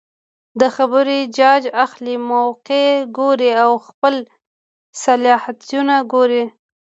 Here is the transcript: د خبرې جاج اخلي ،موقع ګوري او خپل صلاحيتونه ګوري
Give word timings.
د 0.59 0.61
خبرې 0.75 1.19
جاج 1.37 1.63
اخلي 1.85 2.15
،موقع 2.31 2.85
ګوري 3.17 3.51
او 3.63 3.71
خپل 3.87 4.15
صلاحيتونه 5.03 5.95
ګوري 6.13 6.43